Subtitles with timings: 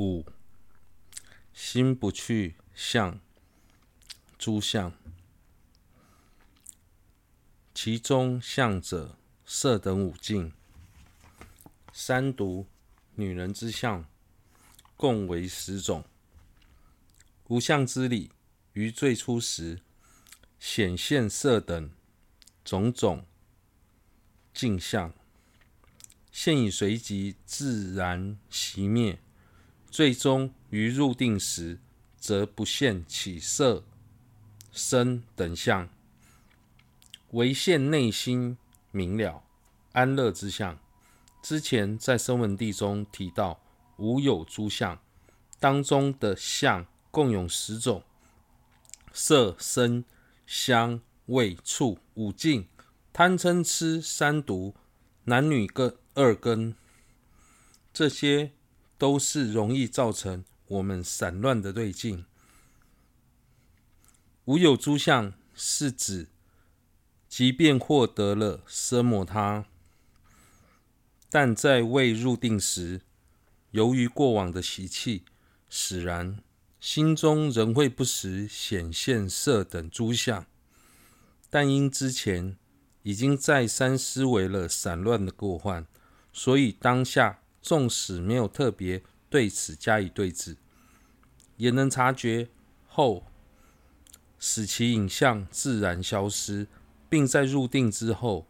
[0.00, 0.24] 五、
[1.52, 3.20] 心不去相
[4.38, 4.94] 诸相，
[7.74, 10.54] 其中相者，色等五境。
[11.92, 12.66] 三毒
[13.16, 14.08] 女人之相，
[14.96, 16.02] 共为十种。
[17.48, 18.32] 无相之理，
[18.72, 19.82] 于最初时
[20.58, 21.90] 显现色等
[22.64, 23.26] 种种
[24.54, 25.12] 境相，
[26.32, 29.20] 现已随即自然熄灭。
[29.90, 31.78] 最终于入定时，
[32.16, 33.84] 则不现起色、
[34.70, 35.88] 声等相，
[37.32, 38.56] 唯现内心
[38.92, 39.42] 明了
[39.92, 40.78] 安乐之相。
[41.42, 43.60] 之前在声闻地中提到
[43.96, 45.00] 无有诸相，
[45.58, 48.04] 当中的相共有十种：
[49.12, 50.04] 色、声、
[50.46, 52.68] 香、味、触五境，
[53.12, 54.74] 贪嗔痴三毒，
[55.24, 56.76] 男女各二根，
[57.92, 58.52] 这些
[59.00, 62.26] 都是容易造成我们散乱的对境。
[64.44, 66.28] 无有诸相是指，
[67.26, 69.64] 即便获得了奢摩他。
[71.30, 73.00] 但在未入定时，
[73.70, 75.24] 由于过往的习气
[75.70, 76.42] 使然，
[76.78, 80.44] 心中仍会不时显现色等诸相。
[81.48, 82.58] 但因之前
[83.02, 85.86] 已经再三思维了散乱的过患，
[86.34, 90.56] 所以当下纵使没有特别对此加以对治，
[91.56, 92.48] 也能察觉
[92.86, 93.26] 后，
[94.38, 96.66] 使其影像自然消失，
[97.08, 98.46] 并在入定之后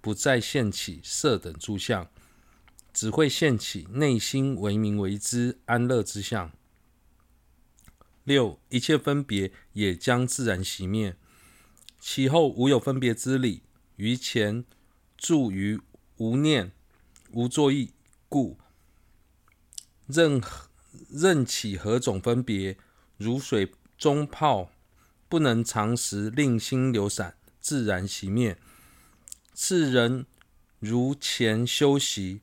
[0.00, 2.08] 不再现起色等诸相。
[2.92, 6.52] 只会现起内心为明为知安乐之相。
[8.22, 11.16] 六一切分别也将自然熄灭，
[11.98, 13.62] 其后无有分别之理。
[13.96, 14.64] 于前
[15.16, 15.80] 住于
[16.18, 16.70] 无念
[17.32, 17.90] 无作意
[18.34, 18.58] 故，
[20.08, 20.42] 任
[21.08, 22.76] 任起何种分别，
[23.16, 24.72] 如水中泡，
[25.28, 28.58] 不能长时令心流散，自然熄灭。
[29.52, 30.26] 次人
[30.80, 32.40] 如前修习。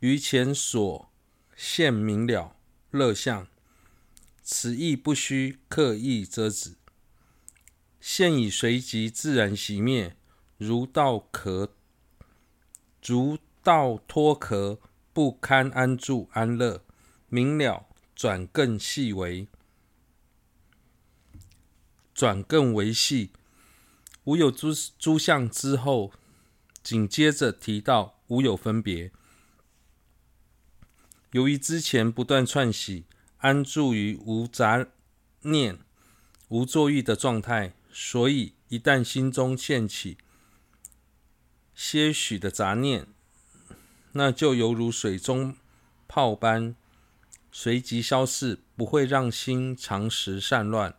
[0.00, 1.08] 于前所
[1.56, 2.56] 现明了
[2.90, 3.46] 乐相，
[4.42, 6.74] 此亦不须刻意遮止，
[8.00, 10.16] 现已随即自然熄灭，
[10.58, 11.72] 如稻壳，
[13.06, 14.78] 如稻脱壳，
[15.14, 16.84] 不堪安住安乐，
[17.28, 17.86] 明了
[18.16, 19.46] 转更细微，
[22.12, 23.30] 转更为细，
[24.24, 26.12] 无有诸诸相之后，
[26.82, 29.12] 紧接着提到无有分别。
[31.30, 33.04] 由于之前不断串习，
[33.38, 34.88] 安住于无杂
[35.42, 35.78] 念、
[36.48, 40.18] 无作意的状态，所以一旦心中现起
[41.72, 43.13] 些许的杂念，
[44.14, 45.56] 那就犹如水中
[46.08, 46.74] 泡般，
[47.52, 50.94] 随即消逝，不会让心常时散乱。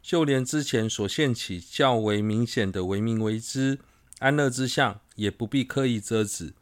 [0.00, 3.80] 就连之前所现起较为明显的为明为知
[4.20, 6.54] 安乐之相，也不必刻意遮止。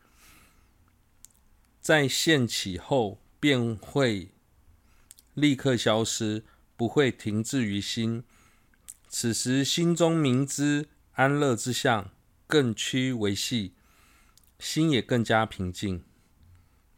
[1.83, 4.31] 在现起后，便会
[5.35, 6.43] 立刻消失，
[6.79, 8.25] 不会停滞于心。
[9.07, 12.11] 此时心中明知安乐之相
[12.47, 13.75] 更趋为细，
[14.65, 16.03] 心也更加平静，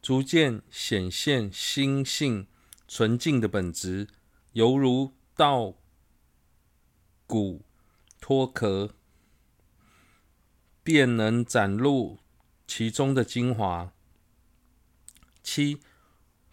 [0.00, 2.46] 逐渐显现心性
[2.86, 4.06] 纯净的本质，
[4.52, 5.74] 犹如稻
[7.26, 7.64] 谷
[8.20, 8.94] 脱壳，
[10.84, 12.20] 便能展露
[12.68, 13.92] 其中的精华。
[15.42, 15.80] 七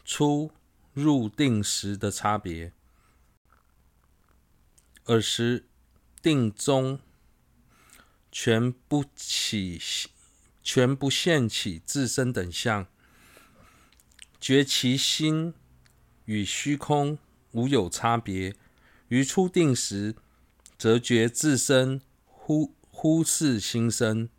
[0.04, 0.52] 初
[0.94, 2.74] 入定时的差别。
[5.06, 5.68] 尔时
[6.24, 7.00] 定中
[8.32, 9.80] 全不起，
[10.64, 12.88] 全不现起自身等相，
[14.40, 15.54] 觉其心
[16.26, 17.18] 与虚空
[17.52, 18.56] 无有差别。
[19.10, 20.16] 于初定时，
[20.78, 24.30] 则觉自身忽忽是心生，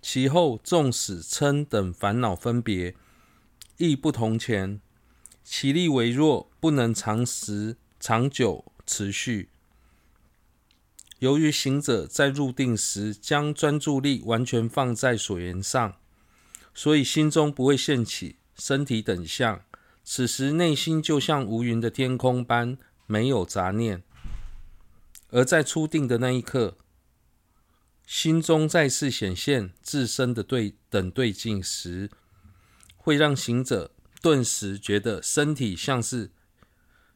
[0.00, 2.94] 其后纵使嗔等烦恼分别。
[3.76, 4.80] 亦不同前，
[5.44, 9.50] 其力微弱，不能长时长久持续。
[11.18, 15.96] 由于行者在入定时将专注力完全放在所缘上，
[16.74, 19.62] 所以心中不会现起身体等相。
[20.04, 24.02] 此时内心就像无云的天空般，没有杂念。
[25.30, 26.76] 而在初定的那一刻，
[28.06, 32.10] 心中再次显现自身的对等对境时，
[32.96, 33.90] 会让行者
[34.22, 36.30] 顿时觉得身体像是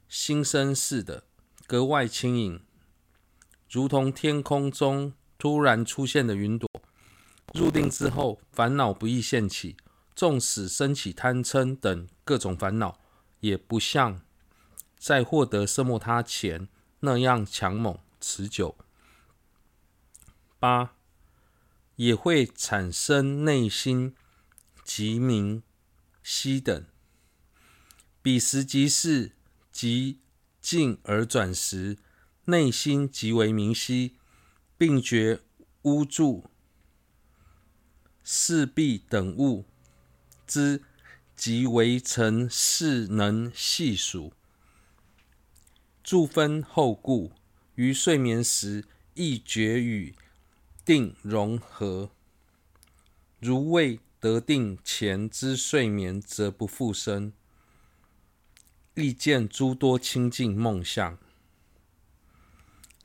[0.08, 1.22] 新生似的，
[1.68, 2.60] 格外轻盈，
[3.70, 6.68] 如同天空中突然出现的云朵。
[7.54, 9.76] 入定之后，烦恼不易现起，
[10.14, 12.98] 纵使升起贪嗔等各种烦恼，
[13.38, 14.22] 也不像
[14.98, 16.68] 在获得色莫他前
[17.00, 18.76] 那样强猛持久。
[20.58, 20.94] 八，
[21.94, 24.14] 也会产生内心
[24.84, 25.62] 极明
[26.22, 26.84] 晰等。
[28.20, 29.32] 彼时即是
[29.72, 30.20] 即
[30.60, 31.96] 静而转时，
[32.46, 34.16] 内心极为明晰，
[34.76, 35.40] 并觉
[35.82, 36.44] 屋柱、
[38.24, 39.64] 四壁等物
[40.46, 40.82] 之
[41.36, 44.32] 极为尘势能细数。
[46.02, 47.32] 柱分后故，
[47.76, 48.84] 于睡眠时
[49.14, 50.14] 亦觉与
[50.84, 52.10] 定融合。
[53.38, 57.32] 如未得定前之睡眠，则不复生。
[58.94, 61.16] 亦见诸多清净梦相。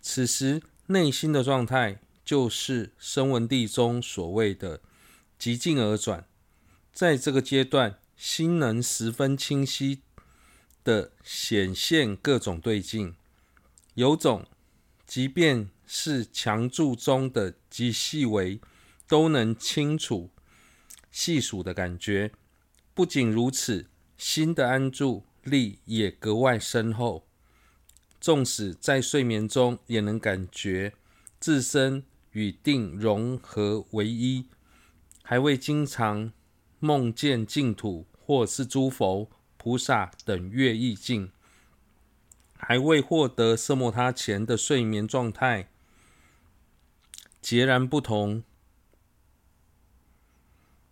[0.07, 4.79] 此时内心的状态，就是声闻地中所谓的
[5.39, 6.27] 极静而转。
[6.93, 10.03] 在这个阶段，心能十分清晰
[10.83, 13.15] 的显现各种对境，
[13.95, 14.45] 有种
[15.07, 18.59] 即便是强柱中的极细微，
[19.07, 20.29] 都能清楚
[21.11, 22.31] 细数的感觉。
[22.93, 23.87] 不仅如此，
[24.19, 25.25] 心的安住。
[25.41, 27.27] 力也格外深厚，
[28.25, 30.93] 纵使在睡眠中，也能感觉
[31.39, 34.47] 自身与定融合为一，
[35.21, 36.33] 还未经常
[36.79, 41.31] 梦见净土或是诸佛菩萨等乐意境，
[42.57, 45.69] 还未获得色莫他前的睡眠状态
[47.39, 48.43] 截然不同。